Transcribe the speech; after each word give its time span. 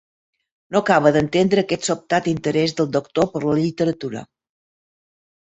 No 0.75 0.79
acaba 0.85 1.11
d'entendre 1.17 1.63
aquest 1.65 1.85
sobtat 1.89 2.29
interès 2.33 2.73
del 2.81 2.89
doctor 2.97 3.29
per 3.35 3.43
la 3.45 3.59
literatura. 3.61 4.25